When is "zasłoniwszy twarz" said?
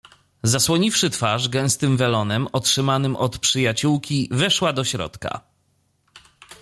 0.43-1.49